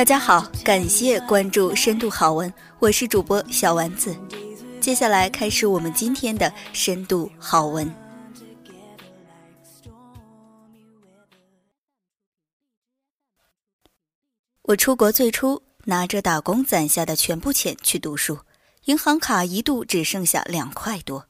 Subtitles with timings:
[0.00, 4.16] 大家好，感谢关注深度好文，我是主播小丸子。
[4.80, 7.94] 接下来开始我们今天的深度好文。
[14.62, 18.38] 我出国最初拿着打工攒下的全部钱去读书，
[18.86, 21.26] 银行卡一度只剩下两块多。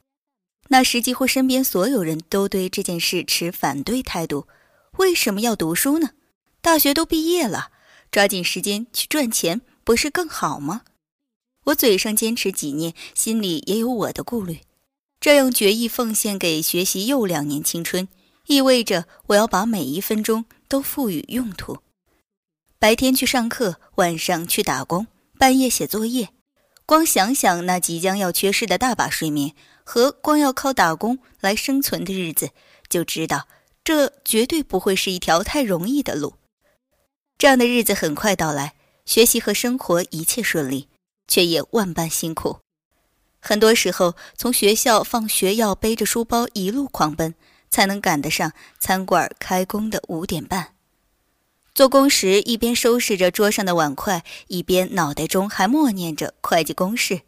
[0.69, 4.47] 那时几乎身边所有人都对这件事持反对态度。
[4.99, 6.11] 为什么要读书呢？
[6.61, 7.71] 大学都毕业了，
[8.11, 10.83] 抓紧时间去赚钱不是更好吗？
[11.65, 14.61] 我嘴上坚持几年，心里也有我的顾虑。
[15.21, 18.09] 这样决意奉献给学习又两年青春，
[18.47, 21.79] 意味着我要把每一分钟都赋予用途。
[22.79, 25.07] 白天去上课，晚上去打工，
[25.39, 26.31] 半夜写作业。
[26.87, 32.51] 光想想那即将要缺失的大把睡眠和光要靠打工来生存的日子，
[32.89, 33.47] 就知道
[33.85, 36.35] 这绝对不会是一条太容易的路。
[37.41, 38.75] 这样的日子很快到来，
[39.07, 40.89] 学习和生活一切顺利，
[41.27, 42.59] 却也万般辛苦。
[43.41, 47.35] 很多时候，从学校放学要背着书包一路狂奔，
[47.71, 50.75] 才能赶得上餐馆开工的五点半。
[51.75, 57.23] 做工时，一边收拾着桌上的碗筷，一边脑袋中还默念着会计公式。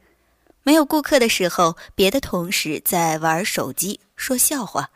[0.62, 4.91] 没有顾客的时候，别的同事在玩手机、说笑话，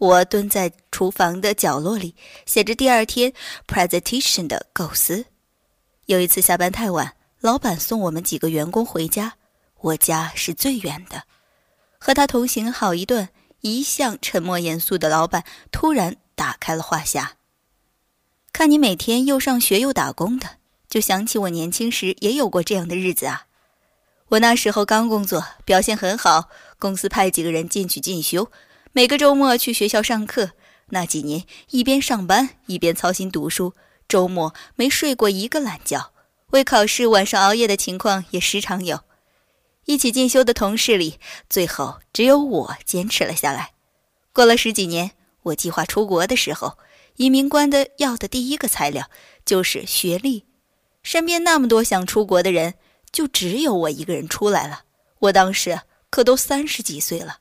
[0.00, 2.14] 我蹲在厨房的角落里
[2.46, 3.34] 写着第二天
[3.66, 5.26] presentation 的构思。
[6.06, 9.34] 有一次下班太晚，老板送我们几个员工回家，
[9.80, 11.24] 我家是最远的。
[11.98, 13.28] 和他同行好一段，
[13.60, 17.32] 一向沉默严肃的老板突然打开了话匣。
[18.54, 20.48] 看你每天又上学又打工的，
[20.88, 23.44] 就想起我年轻时也有过这样的日子啊。
[24.28, 28.50] 我那时候刚工作，表现很好，公司派几个人进去进修，
[28.92, 30.50] 每个周末去学校上课。
[30.92, 33.74] 那几年一边上班一边操心读书，
[34.08, 36.12] 周末没睡过一个懒觉，
[36.50, 39.00] 为考试晚上熬夜的情况也时常有。
[39.84, 43.74] 一起进修的同事里，最后只有我坚持了下来。
[44.32, 45.12] 过了十几年，
[45.44, 46.78] 我计划出国的时候。
[47.16, 49.10] 移民官的要的第一个材料
[49.44, 50.46] 就是学历，
[51.02, 52.74] 身边那么多想出国的人，
[53.12, 54.84] 就只有我一个人出来了。
[55.18, 57.40] 我当时可都三十几岁了。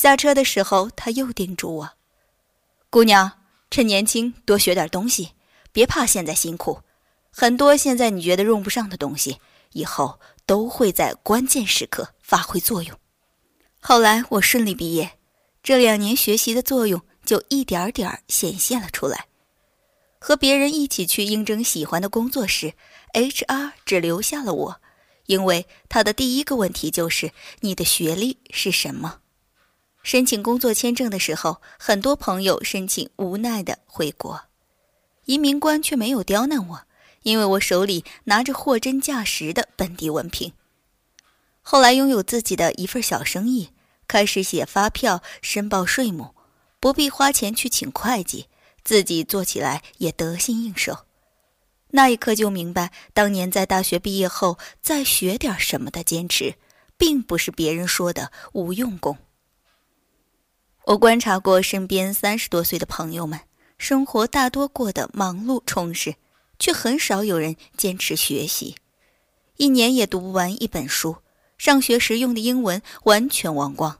[0.00, 1.90] 下车的时候，他又叮嘱我
[2.88, 3.32] ：“姑娘，
[3.68, 5.32] 趁年轻多学点东西，
[5.72, 6.82] 别怕现在辛苦。
[7.32, 9.40] 很多现在你觉得用不上的东西，
[9.72, 12.96] 以后都会在关键时刻发挥作用。”
[13.82, 15.18] 后来我顺利毕业，
[15.64, 17.02] 这两年学习的作用。
[17.24, 19.26] 就一点点显现了出来。
[20.18, 22.72] 和别人一起去应征喜欢的工作时
[23.12, 24.80] ，HR 只留下了我，
[25.26, 29.20] 因为他的第一个问题就是你的学历是什么。
[30.08, 34.44] 申请工作签证的时候，很多朋友申请无奈的回国，
[35.26, 36.80] 移民官却没有刁难我，
[37.24, 40.54] 因为我手里拿着货真价实的本地文凭。
[41.60, 43.68] 后来拥有自己的一份小生意，
[44.08, 46.34] 开始写发票、申报税目。
[46.80, 48.46] 不必花钱去请会计，
[48.82, 51.00] 自己做起来也得心应手。
[51.88, 56.54] 那一刻就明白，当年在大学毕业后再学点什么的坚持，
[56.96, 59.18] 并不是别人说的无用功。
[60.88, 63.40] 我观察过身边三十多岁的朋友们，
[63.76, 66.14] 生活大多过得忙碌充实，
[66.58, 68.76] 却很少有人坚持学习，
[69.58, 71.16] 一年也读不完一本书，
[71.58, 73.98] 上学时用的英文完全忘光。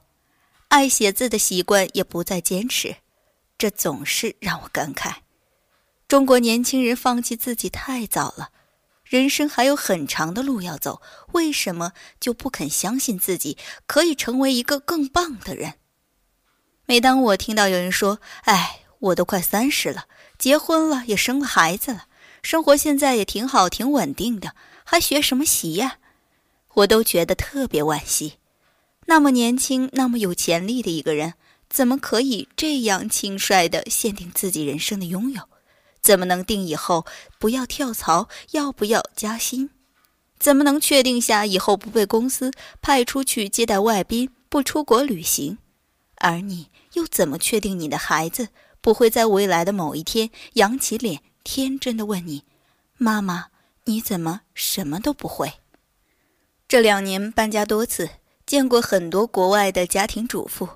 [0.69, 2.95] 爱写字的习惯也不再坚持，
[3.55, 5.17] 这总是让我感慨：
[6.07, 8.49] 中国年轻人放弃自己太早了，
[9.03, 15.75] 人生还有很长的路要走，为什么就不肯相信自己可以成为一个更棒的人？
[16.89, 20.07] 每当我听到有人说：“哎，我都快三十了，
[20.39, 22.07] 结婚了，也生了孩子了，
[22.41, 25.97] 生活现在也挺好，挺稳定的，还学什么习呀？”
[26.73, 28.39] 我都觉得特别惋惜。
[29.05, 31.35] 那么年轻、那么有潜力的一个人，
[31.69, 35.43] 怎么可以这样轻率地限定自己人生的拥有？
[36.01, 37.05] 怎么能定以后
[37.37, 39.69] 不要跳槽，要不要加薪？
[40.39, 42.51] 怎么能确定下以后不被公司
[42.81, 45.59] 派出去接待外宾，不出国旅行？
[46.19, 48.49] 而你又怎么确定你的孩子
[48.81, 52.43] 不会在未来的某一天扬起脸，天真的问你
[52.97, 53.47] ：“妈妈，
[53.85, 55.53] 你怎么什么都不会？”
[56.67, 58.09] 这两年搬家多次。
[58.45, 60.67] 见过很多国外的家庭主妇，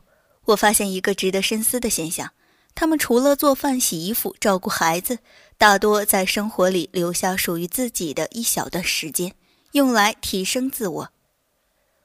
[0.45, 2.31] 我发现一个值得深思的现象：
[2.75, 5.18] 他们除了做饭、洗衣服、照顾孩子，
[5.57, 9.34] 大多在生活里留下属于自己的一小段时间，
[9.72, 11.10] 用来提升自我。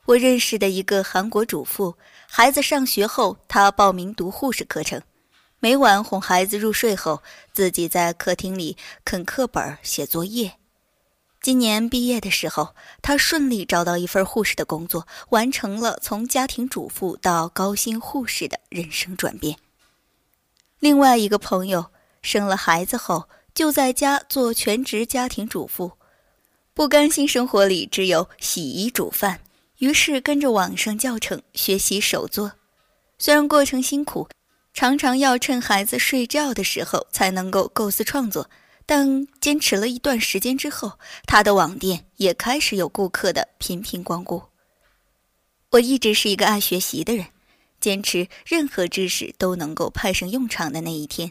[0.09, 1.95] 我认识的一个韩国主妇，
[2.27, 5.03] 孩子上学后，她报名读护士课程，
[5.61, 7.23] 每晚哄孩子入睡后，
[7.53, 10.55] 自己在客厅里啃课本、写作业。
[11.43, 19.59] 今年毕业的时候，她顺利找到一份护士的工作，完成了从家庭主妇到高薪护士的人生转变。
[20.79, 21.85] 另外一个朋友
[22.23, 25.93] 生了孩子后，就在家做全职家庭主妇，
[26.73, 29.41] 不甘心生活里只有洗衣煮饭，
[29.79, 32.53] 于是跟着网上教程学习手作。
[33.19, 34.29] 虽然过程辛苦，
[34.73, 38.49] 常常要趁孩子睡觉的时候才能够构思创作，
[38.87, 44.43] 但坚持了一段时间之后，他的网店也开始有顾客的频频光顾。
[45.71, 47.27] 我一直是一个爱学习的人。
[47.81, 51.31] 坚持任何知识都能够派上用场的那一天，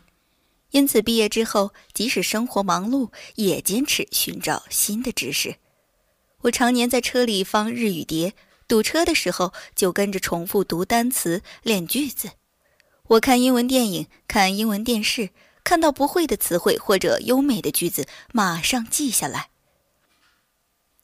[0.72, 5.58] 因此毕业之后，即使生活忙碌，也坚持寻找新的知识。
[6.44, 8.34] 我常年在车里放日语碟，
[8.68, 12.30] 堵车的时候就跟着重复读单词、练句子。
[13.08, 15.30] 我看英文电影、看英文电视，
[15.64, 19.50] 看到不会的词汇或者优美的句子，马上记下来。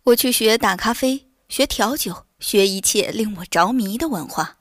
[0.03, 4.57] 我去学打咖啡，学调酒，学一切令我着迷的文化。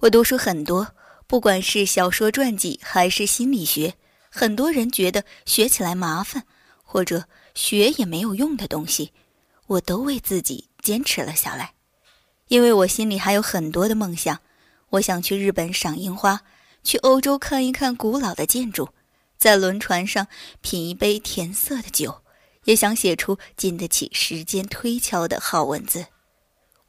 [0.00, 0.94] 我读书很多，
[1.26, 3.94] 不管是小说传记还是心理学，
[4.28, 6.44] 很多人觉得学起来麻烦，
[6.82, 9.12] 或者学也没有用的东西，
[9.72, 11.74] 我都为自己坚持了下来。
[12.48, 14.40] 因为我心里还有很多的梦想，
[14.90, 16.42] 我想去日本赏樱花，
[16.82, 18.90] 去欧洲看一看古老的建筑，
[19.38, 20.26] 在轮船上
[20.60, 22.22] 品一杯甜涩的酒，
[22.64, 26.06] 也想写出经得起时间推敲的好文字。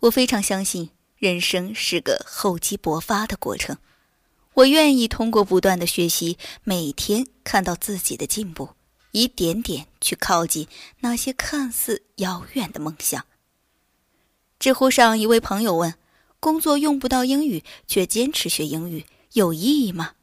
[0.02, 0.92] 我非常相信。
[1.18, 3.78] 人生是个厚积薄发的过程，
[4.56, 8.72] 我愿意通过不断的学习，每天看到自己的进步，
[9.14, 10.68] 一点点去靠近
[11.00, 13.26] 那些看似遥远的梦想。
[14.60, 15.96] 知乎上一位朋友问
[16.42, 20.16] ：“工作用不到英语，却坚持学英语，有意义吗？”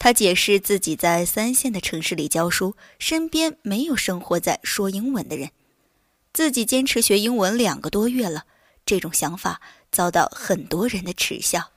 [0.00, 5.50] 他解释自己在三线的城市里教书，身边没有生活在说英文的人，
[6.32, 8.46] 自己坚持学英文两个多月了。
[8.86, 9.60] 这种想法。
[9.92, 11.70] 遭到很多人的耻笑，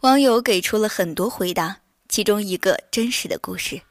[0.00, 3.82] 网友给出了很多回答，其中一个真实的故事。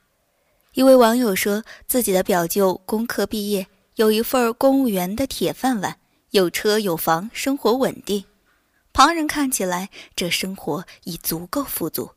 [0.74, 5.98] 一位网友说，自己的表舅工科毕业，有一份公务员的铁饭碗，
[6.30, 8.24] 有车有房，生活稳定。
[8.94, 12.12] 旁人看起来，这生活已足够富足，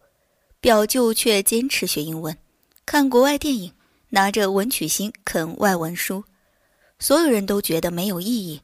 [0.61, 2.39] 表舅却坚持学英文，
[2.87, 3.73] 看国外电影，
[4.11, 6.23] 拿着文曲星啃外文书。
[7.01, 8.63] 所有人都觉得没有意义。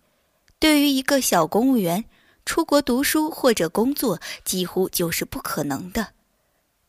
[0.61, 2.05] 对于一个小公务员，
[2.47, 6.11] 出国读书或者工作几乎就是不可能的，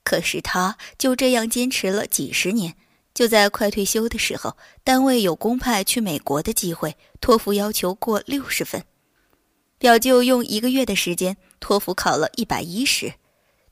[0.03, 2.75] 可是他就这样坚持了几十年。
[3.21, 8.83] 就在快退休的时候，单位有公派去美国的机会，托福要求过六十分，
[9.77, 13.13] 表舅用一个月的时间，托福考了一百一十，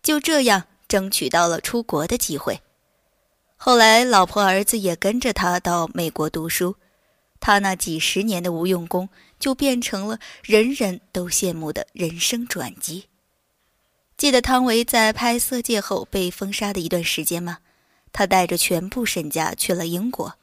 [0.04, 2.62] 就这样争取到了出国的机会。
[3.56, 6.76] 后来，老婆儿子也跟着他到美国读书。
[7.40, 9.10] 他那几十年的无用功，
[9.40, 13.06] 就变成了人人都羡慕的人生转机。
[14.16, 17.58] 记得汤唯在拍《色戒》后被封杀的一段时间吗？
[18.12, 20.36] 他带着全部身家去了英国，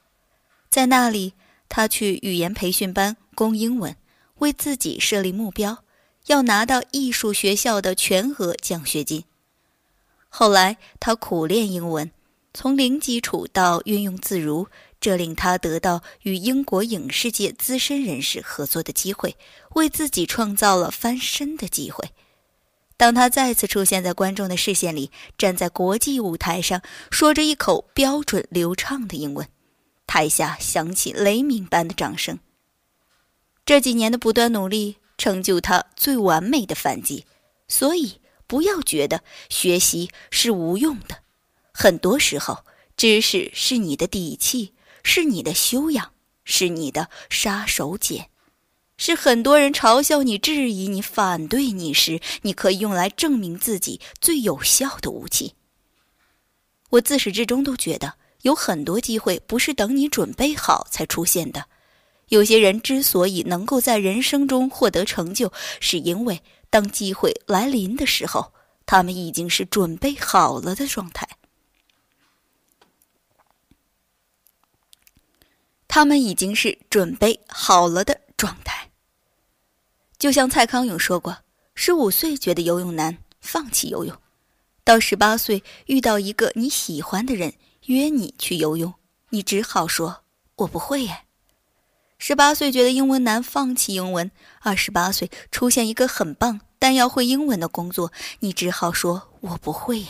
[0.68, 1.34] 在那里，
[1.68, 3.96] 他去语言培训班攻英文，
[4.36, 5.84] 为自己设立目标，
[6.26, 9.24] 要拿到艺术学校的全额奖学金。
[10.28, 12.10] 后来，他苦练英文，
[12.52, 14.68] 从零基础到运用自如。
[14.98, 19.36] 这令他得到与英国影视界资深人士合作的机会，
[19.74, 22.10] 为自己创造了翻身的机会。
[22.96, 29.48] 当他再次出现在观众的视线里，站在国际舞台上，说着一口标准流畅的英文，
[30.06, 32.38] 台下响起雷鸣般的掌声。
[33.64, 37.26] 这几年的不断努力，成就他最完美的反击。
[37.68, 41.18] 所以，不要觉得学习是无用的，
[41.72, 42.64] 很多时候，
[42.96, 44.72] 知识是你的底气。
[45.08, 46.10] 是你的修养，
[46.44, 48.24] 是你的杀手锏，
[48.96, 55.54] 是很多人嘲笑你、质疑你、反对你时，你可以用来证明自己最有效的武器。
[56.90, 61.66] 我自始至终都觉得，有很多机会不是等你准备好才出现的。
[62.28, 68.52] 有些人之所以能够在人生中获得成就，是因为当机会来临的时候，
[68.86, 71.28] 他们已经是准备好了的状态。
[75.86, 78.90] 他们已经是准备好了的状态。
[80.18, 81.38] 就像蔡康永说过
[81.74, 84.16] ：“十五岁觉得游泳难，放弃游泳；
[84.82, 87.54] 到十八岁遇到一个你喜欢的人
[87.86, 88.94] 约你去游泳，
[89.30, 90.24] 你只好说
[90.56, 91.10] ‘我不会耶’；
[92.18, 100.08] 十八岁觉得英文难，放弃英文；二十八岁出现一个很棒但要会英文的工作，你只好说‘我不会耶’。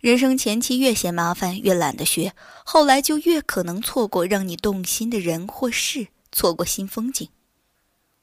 [0.00, 7.28] 人生前期越嫌麻烦，越懒得学，后来就越可能错过让你动心的人或事，错过新风景。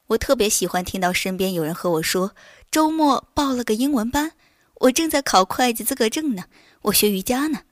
[0.08, 2.34] 我特别喜欢听到身边有人和我说
[2.70, 4.32] ：“周末报了个英文班，
[4.74, 6.44] 我正在考会计资格证呢，
[6.82, 7.62] 我学瑜伽呢。”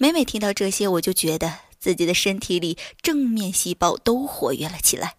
[0.00, 5.16] 每每听到这些，我就觉得自己的身体里正面细胞都活跃了起来，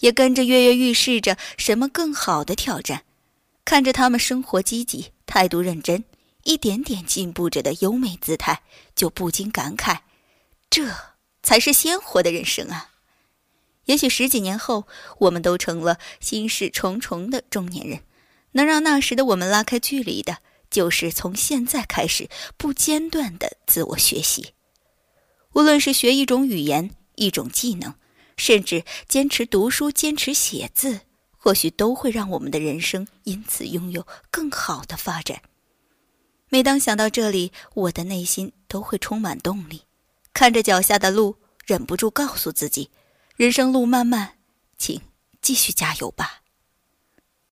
[0.00, 3.04] 也跟着跃跃欲试着什么更好的挑战。
[3.66, 6.02] 看着他们生活积极、态度认真、
[6.44, 8.62] 一点点进步着的优美姿态，
[8.96, 9.98] 就不禁感慨：
[10.70, 10.88] 这
[11.42, 12.91] 才是鲜活的人生啊！
[13.86, 14.86] 也许十几年后，
[15.18, 18.00] 我们都成了心事重重的中年人，
[18.52, 20.38] 能让那时的我们拉开距离的，
[20.70, 24.54] 就是从现在开始不间断的自我学习。
[25.54, 27.94] 无论是学一种语言、一种技能，
[28.36, 31.00] 甚至坚持读书、坚持写字，
[31.36, 35.42] 或许都会让我们的人生因此拥有更好的发展。
[36.48, 39.82] 每当想到这里，我的内心都会充满动力，
[40.32, 41.36] 看着脚下的路，
[41.66, 42.90] 忍不住告诉自己。
[43.42, 44.34] 人生路漫漫，
[44.78, 45.02] 请
[45.40, 46.41] 继续加油吧。